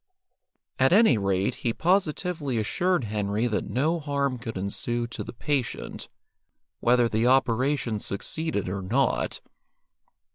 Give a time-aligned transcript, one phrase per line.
[0.79, 6.09] At any rate, he positively assured Henry that no harm could ensue to the patient,
[6.79, 9.41] whether the operation succeeded or not.